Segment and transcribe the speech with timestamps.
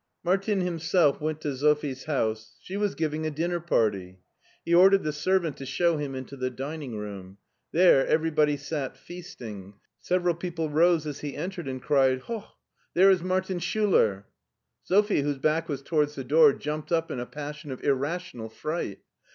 [0.23, 2.57] Martin himself went to Sophie's house.
[2.59, 4.17] She was giving a dinner party.
[4.65, 7.37] He ordered the servant to show him into the dining room.
[7.71, 9.75] There everybody sat feast ing.
[9.99, 12.57] Several people rose as he entered, and cried," Hoch!
[12.95, 14.23] there is Martin Schiiler."
[14.81, 19.01] Sophie, whose back was towards the door, jumped up in a passion of irrational fright.